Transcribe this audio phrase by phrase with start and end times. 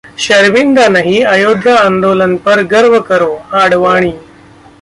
[0.19, 4.11] शर्मिन्दा नहीं, अयोध्या आंदोलन पर गर्व करो: आडवाणी